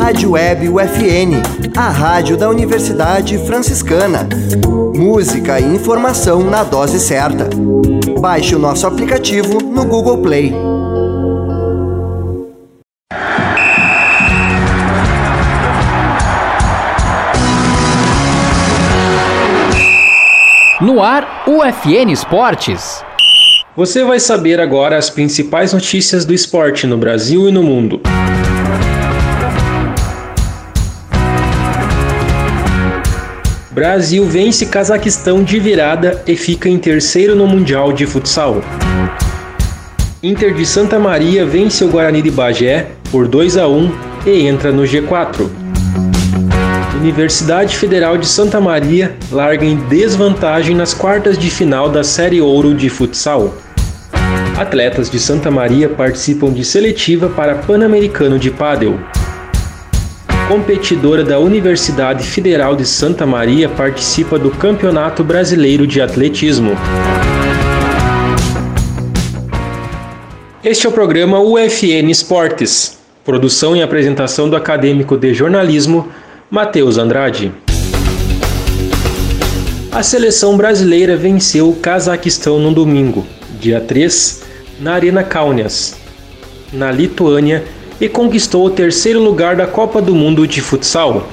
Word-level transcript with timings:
Rádio 0.00 0.32
Web 0.32 0.68
UFN, 0.68 1.40
a 1.76 1.90
rádio 1.90 2.36
da 2.36 2.48
Universidade 2.48 3.38
Franciscana. 3.46 4.28
Música 4.96 5.60
e 5.60 5.64
informação 5.64 6.42
na 6.42 6.64
dose 6.64 6.98
certa. 6.98 7.48
Baixe 8.20 8.56
o 8.56 8.58
nosso 8.58 8.84
aplicativo 8.84 9.62
no 9.62 9.84
Google 9.84 10.18
Play. 10.18 10.52
No 20.80 21.00
ar, 21.00 21.44
UFN 21.46 22.10
Esportes. 22.10 23.04
Você 23.78 24.02
vai 24.02 24.18
saber 24.18 24.58
agora 24.58 24.98
as 24.98 25.08
principais 25.08 25.72
notícias 25.72 26.24
do 26.24 26.34
esporte 26.34 26.84
no 26.84 26.98
Brasil 26.98 27.48
e 27.48 27.52
no 27.52 27.62
mundo. 27.62 27.97
Brasil 33.78 34.24
vence 34.24 34.66
Cazaquistão 34.66 35.44
de 35.44 35.60
virada 35.60 36.20
e 36.26 36.34
fica 36.34 36.68
em 36.68 36.76
terceiro 36.76 37.36
no 37.36 37.46
Mundial 37.46 37.92
de 37.92 38.06
Futsal. 38.06 38.60
Inter 40.20 40.52
de 40.52 40.66
Santa 40.66 40.98
Maria 40.98 41.46
vence 41.46 41.84
o 41.84 41.88
Guarani 41.88 42.20
de 42.20 42.28
Bagé 42.28 42.88
por 43.08 43.28
2 43.28 43.56
a 43.56 43.68
1 43.68 43.92
e 44.26 44.48
entra 44.48 44.72
no 44.72 44.82
G4. 44.82 45.48
Universidade 47.00 47.76
Federal 47.76 48.18
de 48.18 48.26
Santa 48.26 48.60
Maria 48.60 49.14
larga 49.30 49.64
em 49.64 49.76
desvantagem 49.76 50.74
nas 50.74 50.92
quartas 50.92 51.38
de 51.38 51.48
final 51.48 51.88
da 51.88 52.02
Série 52.02 52.40
Ouro 52.40 52.74
de 52.74 52.88
futsal. 52.88 53.54
Atletas 54.58 55.08
de 55.08 55.20
Santa 55.20 55.52
Maria 55.52 55.88
participam 55.88 56.52
de 56.52 56.64
seletiva 56.64 57.28
para 57.28 57.54
Pan-Americano 57.54 58.40
de 58.40 58.50
Pádel. 58.50 58.98
Competidora 60.48 61.22
da 61.22 61.38
Universidade 61.38 62.26
Federal 62.26 62.74
de 62.74 62.86
Santa 62.86 63.26
Maria 63.26 63.68
participa 63.68 64.38
do 64.38 64.50
Campeonato 64.50 65.22
Brasileiro 65.22 65.86
de 65.86 66.00
Atletismo. 66.00 66.70
Este 70.64 70.86
é 70.86 70.88
o 70.88 70.92
programa 70.92 71.38
UFN 71.38 72.10
Esportes, 72.10 72.98
produção 73.22 73.76
e 73.76 73.82
apresentação 73.82 74.48
do 74.48 74.56
acadêmico 74.56 75.18
de 75.18 75.34
jornalismo 75.34 76.08
Matheus 76.50 76.96
Andrade. 76.96 77.52
A 79.92 80.02
seleção 80.02 80.56
brasileira 80.56 81.14
venceu 81.14 81.68
o 81.68 81.76
Cazaquistão 81.76 82.58
no 82.58 82.72
domingo, 82.72 83.26
dia 83.60 83.82
3, 83.82 84.44
na 84.80 84.94
Arena 84.94 85.22
Kaunas, 85.22 85.94
na 86.72 86.90
Lituânia, 86.90 87.64
e 88.00 88.08
conquistou 88.08 88.66
o 88.66 88.70
terceiro 88.70 89.20
lugar 89.20 89.56
da 89.56 89.66
Copa 89.66 90.00
do 90.00 90.14
Mundo 90.14 90.46
de 90.46 90.60
Futsal. 90.60 91.26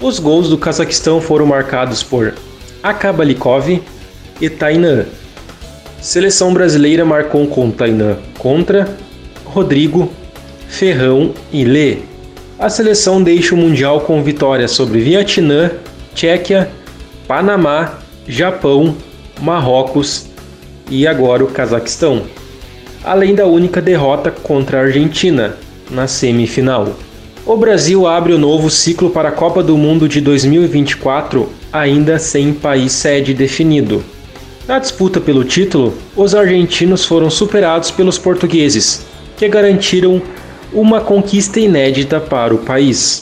Os 0.00 0.18
gols 0.18 0.48
do 0.48 0.56
Cazaquistão 0.56 1.20
foram 1.20 1.46
marcados 1.46 2.02
por 2.02 2.34
Akabalikov 2.82 3.82
e 4.40 4.50
Tainan. 4.50 5.06
Seleção 6.00 6.52
brasileira 6.52 7.04
marcou 7.04 7.46
com 7.46 7.70
Tainan 7.70 8.16
contra 8.38 8.96
Rodrigo, 9.44 10.10
Ferrão 10.66 11.32
e 11.52 11.64
Lê. 11.64 11.98
A 12.58 12.68
seleção 12.70 13.22
deixa 13.22 13.54
o 13.54 13.58
Mundial 13.58 14.00
com 14.00 14.22
vitórias 14.22 14.70
sobre 14.70 15.00
Vietnã, 15.00 15.70
Tchequia, 16.14 16.70
Panamá, 17.28 17.98
Japão, 18.26 18.96
Marrocos 19.40 20.26
e 20.90 21.06
agora 21.06 21.44
o 21.44 21.48
Cazaquistão, 21.48 22.22
além 23.04 23.34
da 23.34 23.46
única 23.46 23.80
derrota 23.80 24.30
contra 24.30 24.78
a 24.78 24.82
Argentina 24.82 25.56
na 25.92 26.06
semifinal. 26.06 26.96
O 27.44 27.56
Brasil 27.56 28.06
abre 28.06 28.32
o 28.32 28.38
novo 28.38 28.70
ciclo 28.70 29.10
para 29.10 29.28
a 29.28 29.32
Copa 29.32 29.62
do 29.62 29.76
Mundo 29.76 30.08
de 30.08 30.20
2024, 30.20 31.48
ainda 31.72 32.18
sem 32.18 32.52
país 32.52 32.92
sede 32.92 33.34
definido. 33.34 34.02
Na 34.66 34.78
disputa 34.78 35.20
pelo 35.20 35.44
título, 35.44 35.92
os 36.16 36.34
argentinos 36.34 37.04
foram 37.04 37.28
superados 37.28 37.90
pelos 37.90 38.16
portugueses, 38.16 39.04
que 39.36 39.48
garantiram 39.48 40.22
uma 40.72 41.00
conquista 41.00 41.58
inédita 41.58 42.20
para 42.20 42.54
o 42.54 42.58
país. 42.58 43.20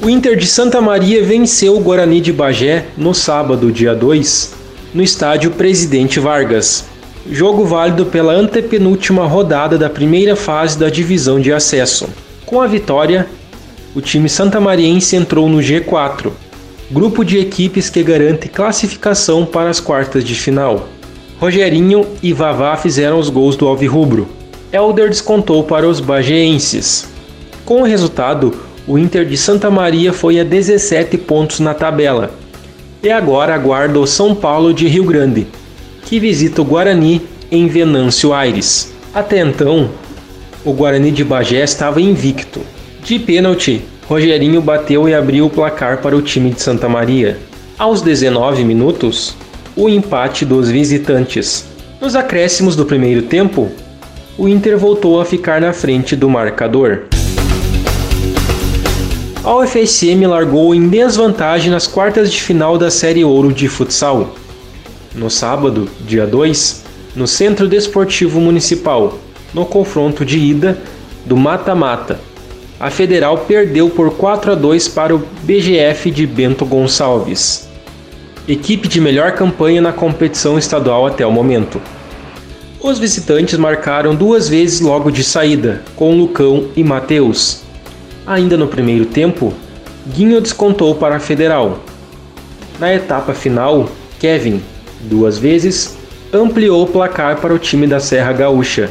O 0.00 0.08
Inter 0.08 0.36
de 0.36 0.46
Santa 0.46 0.80
Maria 0.80 1.22
venceu 1.22 1.76
o 1.76 1.80
Guarani 1.80 2.20
de 2.20 2.32
Bagé 2.32 2.86
no 2.96 3.12
sábado, 3.12 3.72
dia 3.72 3.94
2, 3.94 4.54
no 4.94 5.02
estádio 5.02 5.50
Presidente 5.50 6.20
Vargas. 6.20 6.84
Jogo 7.30 7.64
válido 7.64 8.06
pela 8.06 8.32
antepenúltima 8.32 9.26
rodada 9.26 9.76
da 9.76 9.90
primeira 9.90 10.36
fase 10.36 10.78
da 10.78 10.88
divisão 10.88 11.40
de 11.40 11.52
acesso. 11.52 12.08
Com 12.46 12.60
a 12.60 12.66
vitória, 12.66 13.26
o 13.94 14.00
time 14.00 14.28
santamariense 14.28 15.16
entrou 15.16 15.48
no 15.48 15.58
G4, 15.58 16.30
grupo 16.90 17.24
de 17.24 17.38
equipes 17.38 17.90
que 17.90 18.02
garante 18.02 18.48
classificação 18.48 19.44
para 19.44 19.68
as 19.68 19.80
quartas 19.80 20.24
de 20.24 20.34
final. 20.34 20.88
Rogerinho 21.38 22.06
e 22.22 22.32
Vavá 22.32 22.76
fizeram 22.76 23.18
os 23.18 23.28
gols 23.28 23.56
do 23.56 23.66
Alvirrubro. 23.66 24.28
Elder 24.72 25.08
descontou 25.08 25.62
para 25.64 25.88
os 25.88 26.00
bageenses. 26.00 27.08
Com 27.64 27.82
o 27.82 27.84
resultado, 27.84 28.54
o 28.86 28.98
Inter 28.98 29.24
de 29.26 29.36
Santa 29.36 29.70
Maria 29.70 30.12
foi 30.12 30.40
a 30.40 30.44
17 30.44 31.18
pontos 31.18 31.60
na 31.60 31.74
tabela. 31.74 32.30
E 33.02 33.10
agora 33.10 33.54
aguarda 33.54 34.00
o 34.00 34.06
São 34.06 34.34
Paulo 34.34 34.72
de 34.72 34.88
Rio 34.88 35.04
Grande, 35.04 35.46
que 36.08 36.18
visita 36.18 36.62
o 36.62 36.64
Guarani 36.64 37.20
em 37.50 37.68
Venâncio 37.68 38.32
Aires. 38.32 38.94
Até 39.12 39.40
então, 39.40 39.90
o 40.64 40.72
Guarani 40.72 41.10
de 41.10 41.22
Bagé 41.22 41.62
estava 41.62 42.00
invicto. 42.00 42.62
De 43.04 43.18
pênalti, 43.18 43.82
Rogerinho 44.08 44.62
bateu 44.62 45.06
e 45.06 45.14
abriu 45.14 45.44
o 45.44 45.50
placar 45.50 46.00
para 46.00 46.16
o 46.16 46.22
time 46.22 46.50
de 46.50 46.62
Santa 46.62 46.88
Maria. 46.88 47.36
Aos 47.78 48.00
19 48.00 48.64
minutos, 48.64 49.36
o 49.76 49.86
empate 49.86 50.46
dos 50.46 50.70
visitantes. 50.70 51.66
Nos 52.00 52.16
acréscimos 52.16 52.74
do 52.74 52.86
primeiro 52.86 53.20
tempo, 53.20 53.70
o 54.38 54.48
Inter 54.48 54.78
voltou 54.78 55.20
a 55.20 55.26
ficar 55.26 55.60
na 55.60 55.74
frente 55.74 56.16
do 56.16 56.30
marcador. 56.30 57.02
A 59.44 59.56
UFSM 59.56 60.26
largou 60.26 60.74
em 60.74 60.88
desvantagem 60.88 61.70
nas 61.70 61.86
quartas 61.86 62.32
de 62.32 62.40
final 62.40 62.78
da 62.78 62.90
Série 62.90 63.24
Ouro 63.24 63.52
de 63.52 63.68
futsal. 63.68 64.34
No 65.18 65.28
sábado, 65.28 65.88
dia 66.06 66.24
2, 66.24 66.84
no 67.16 67.26
Centro 67.26 67.66
Desportivo 67.66 68.40
Municipal, 68.40 69.18
no 69.52 69.66
confronto 69.66 70.24
de 70.24 70.38
ida 70.38 70.78
do 71.26 71.36
mata-mata, 71.36 72.20
a 72.78 72.88
Federal 72.88 73.38
perdeu 73.38 73.90
por 73.90 74.12
4 74.12 74.52
a 74.52 74.54
2 74.54 74.86
para 74.86 75.16
o 75.16 75.18
BGF 75.42 76.12
de 76.12 76.24
Bento 76.24 76.64
Gonçalves, 76.64 77.68
equipe 78.46 78.86
de 78.86 79.00
melhor 79.00 79.32
campanha 79.32 79.82
na 79.82 79.92
competição 79.92 80.56
estadual 80.56 81.04
até 81.04 81.26
o 81.26 81.32
momento. 81.32 81.82
Os 82.80 83.00
visitantes 83.00 83.58
marcaram 83.58 84.14
duas 84.14 84.48
vezes 84.48 84.80
logo 84.80 85.10
de 85.10 85.24
saída, 85.24 85.82
com 85.96 86.16
Lucão 86.16 86.68
e 86.76 86.84
Matheus. 86.84 87.62
Ainda 88.24 88.56
no 88.56 88.68
primeiro 88.68 89.04
tempo, 89.04 89.52
Guinho 90.06 90.40
descontou 90.40 90.94
para 90.94 91.16
a 91.16 91.20
Federal. 91.20 91.80
Na 92.78 92.94
etapa 92.94 93.34
final, 93.34 93.88
Kevin, 94.20 94.62
duas 95.08 95.38
vezes, 95.38 95.96
ampliou 96.32 96.84
o 96.84 96.86
placar 96.86 97.40
para 97.40 97.54
o 97.54 97.58
time 97.58 97.86
da 97.86 97.98
Serra 97.98 98.32
Gaúcha 98.32 98.90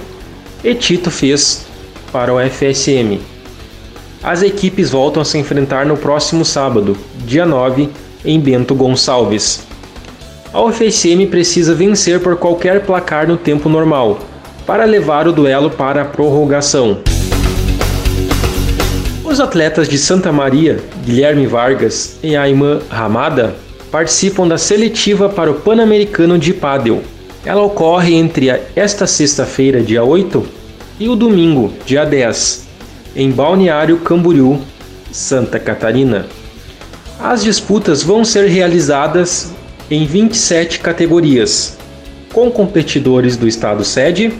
e 0.63 0.73
Tito 0.73 1.11
fez 1.11 1.65
para 2.11 2.33
o 2.33 2.39
FSM. 2.39 3.19
As 4.23 4.41
equipes 4.41 4.89
voltam 4.89 5.21
a 5.21 5.25
se 5.25 5.37
enfrentar 5.37 5.85
no 5.85 5.95
próximo 5.95 6.43
sábado, 6.43 6.97
dia 7.25 7.45
9, 7.45 7.89
em 8.25 8.39
Bento 8.39 8.73
Gonçalves. 8.73 9.65
A 10.51 10.61
UFSM 10.61 11.27
precisa 11.29 11.75
vencer 11.75 12.19
por 12.19 12.35
qualquer 12.37 12.83
placar 12.83 13.27
no 13.27 13.37
tempo 13.37 13.69
normal, 13.69 14.19
para 14.65 14.85
levar 14.85 15.27
o 15.27 15.31
duelo 15.31 15.69
para 15.69 16.01
a 16.01 16.05
prorrogação. 16.05 16.99
Os 19.23 19.39
atletas 19.39 19.87
de 19.87 19.97
Santa 19.97 20.31
Maria, 20.31 20.79
Guilherme 21.05 21.45
Vargas 21.45 22.17
e 22.23 22.35
Ayman 22.35 22.79
Ramada, 22.89 23.55
participam 23.91 24.47
da 24.47 24.57
seletiva 24.57 25.29
para 25.29 25.51
o 25.51 25.55
Pan-Americano 25.55 26.37
de 26.37 26.53
Pádel. 26.53 27.03
Ela 27.45 27.61
ocorre 27.61 28.13
entre 28.13 28.49
esta 28.75 29.07
sexta-feira, 29.07 29.81
dia 29.81 30.03
8, 30.03 30.45
e 30.99 31.07
o 31.07 31.15
domingo, 31.15 31.71
dia 31.85 32.03
10, 32.03 32.67
em 33.15 33.31
Balneário 33.31 33.97
Camboriú, 33.99 34.59
Santa 35.11 35.59
Catarina. 35.59 36.25
As 37.19 37.43
disputas 37.43 38.03
vão 38.03 38.25
ser 38.25 38.47
realizadas 38.47 39.51
em 39.89 40.05
27 40.05 40.79
categorias, 40.79 41.77
com 42.33 42.51
competidores 42.51 43.37
do 43.37 43.47
estado 43.47 43.83
sede, 43.83 44.33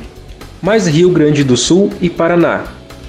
mais 0.61 0.85
Rio 0.85 1.09
Grande 1.09 1.44
do 1.44 1.55
Sul 1.55 1.91
e 2.01 2.09
Paraná. 2.09 2.65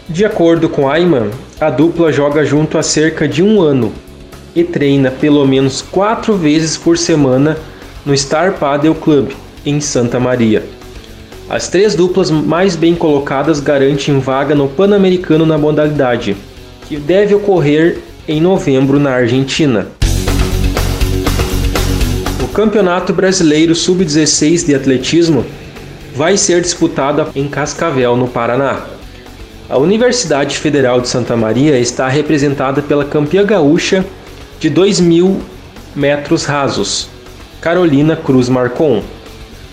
De 0.09 0.25
acordo 0.25 0.69
com 0.69 0.89
Ayman, 0.89 1.31
a 1.61 1.69
dupla 1.69 2.13
joga 2.13 2.45
junto 2.45 2.79
há 2.79 2.83
cerca 2.83 3.27
de 3.27 3.43
um 3.43 3.61
ano 3.61 3.93
e 4.61 4.65
treina 4.65 5.11
pelo 5.11 5.47
menos 5.47 5.81
quatro 5.81 6.35
vezes 6.35 6.77
por 6.77 6.99
semana 6.99 7.57
no 8.05 8.17
Star 8.17 8.55
Paddle 8.55 8.95
Club, 8.95 9.31
em 9.65 9.81
Santa 9.81 10.19
Maria. 10.19 10.65
As 11.49 11.69
três 11.69 11.95
duplas 11.95 12.31
mais 12.31 12.75
bem 12.75 12.95
colocadas 12.95 13.61
garantem 13.61 14.19
vaga 14.19 14.55
no 14.55 14.69
Pan-Americano 14.69 15.47
na 15.47 15.57
modalidade, 15.57 16.37
que 16.89 16.97
deve 16.97 17.35
ocorrer 17.35 17.99
em 18.27 18.41
novembro 18.41 18.99
na 18.99 19.13
Argentina. 19.13 19.87
O 22.43 22.49
Campeonato 22.49 23.13
Brasileiro 23.13 23.75
Sub-16 23.75 24.67
de 24.67 24.75
Atletismo 24.75 25.45
vai 26.15 26.37
ser 26.37 26.61
disputado 26.61 27.29
em 27.35 27.47
Cascavel, 27.49 28.17
no 28.17 28.27
Paraná. 28.27 28.83
A 29.71 29.79
Universidade 29.79 30.59
Federal 30.59 31.01
de 31.01 31.09
Santa 31.09 31.37
Maria 31.37 31.79
está 31.79 32.09
representada 32.09 32.83
pela 32.83 33.05
campeã 33.05 33.45
gaúcha 33.45 34.05
de 34.61 34.71
2.000 34.71 35.37
metros 35.95 36.45
rasos, 36.45 37.09
Carolina 37.61 38.17
Cruz 38.17 38.49
Marcon. 38.49 39.03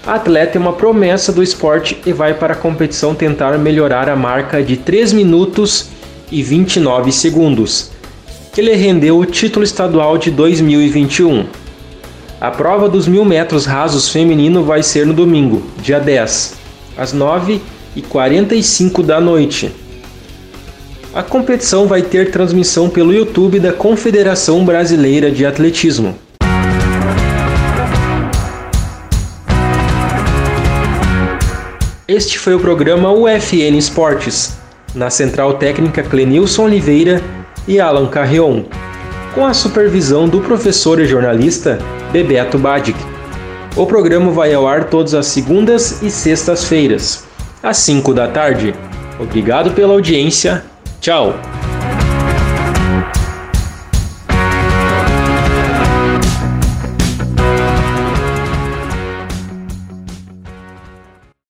A 0.05 0.13
atleta 0.15 0.57
é 0.57 0.61
uma 0.61 0.73
promessa 0.73 1.31
do 1.31 1.41
esporte 1.41 1.99
e 2.05 2.13
vai 2.13 2.35
para 2.35 2.53
a 2.53 2.57
competição 2.57 3.15
tentar 3.15 3.57
melhorar 3.57 4.07
a 4.07 4.15
marca 4.15 4.61
de 4.61 4.77
3 4.77 5.13
minutos 5.13 5.89
e 6.31 6.43
29 6.43 7.11
segundos, 7.11 7.89
que 8.53 8.61
lhe 8.61 8.75
rendeu 8.75 9.17
o 9.17 9.25
título 9.25 9.63
estadual 9.65 10.17
de 10.19 10.29
2021. 10.29 11.47
A 12.39 12.51
prova 12.51 12.87
dos 12.87 13.07
mil 13.07 13.25
metros 13.25 13.65
rasos 13.65 14.09
feminino 14.09 14.63
vai 14.63 14.83
ser 14.83 15.07
no 15.07 15.13
domingo, 15.13 15.63
dia 15.81 15.99
10, 15.99 16.55
às 16.95 17.11
9h45 17.11 19.03
da 19.03 19.19
noite. 19.19 19.73
A 21.15 21.23
competição 21.23 21.87
vai 21.87 22.01
ter 22.01 22.29
transmissão 22.29 22.89
pelo 22.89 23.13
YouTube 23.13 23.57
da 23.57 23.71
Confederação 23.71 24.65
Brasileira 24.65 25.31
de 25.31 25.45
Atletismo. 25.45 26.13
Este 32.05 32.37
foi 32.37 32.53
o 32.53 32.59
programa 32.59 33.13
UFN 33.13 33.77
Esportes, 33.77 34.57
na 34.93 35.09
Central 35.09 35.53
Técnica 35.53 36.03
Clenilson 36.03 36.65
Oliveira 36.65 37.21
e 37.65 37.79
Alan 37.79 38.07
Carrion, 38.07 38.65
com 39.33 39.45
a 39.45 39.53
supervisão 39.53 40.27
do 40.27 40.41
professor 40.41 40.99
e 40.99 41.05
jornalista 41.05 41.79
Bebeto 42.11 42.59
Badic. 42.59 42.99
O 43.77 43.85
programa 43.85 44.31
vai 44.31 44.53
ao 44.53 44.67
ar 44.67 44.89
todas 44.89 45.13
as 45.13 45.27
segundas 45.27 46.03
e 46.03 46.11
sextas-feiras, 46.11 47.23
às 47.63 47.77
5 47.77 48.13
da 48.13 48.27
tarde. 48.27 48.75
Obrigado 49.17 49.71
pela 49.71 49.93
audiência. 49.93 50.74
Tchau! 51.05 51.54